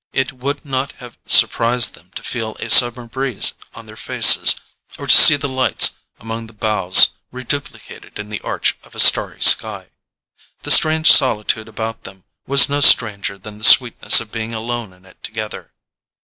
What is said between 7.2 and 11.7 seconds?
reduplicated in the arch of a starry sky. The strange solitude